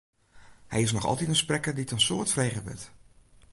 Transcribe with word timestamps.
Hy 0.71 0.79
is 0.81 0.91
noch 0.95 1.05
altyd 1.09 1.31
in 1.33 1.41
sprekker 1.41 1.73
dy't 1.75 1.93
in 1.95 2.03
soad 2.05 2.29
frege 2.35 2.61
wurdt. 2.65 2.85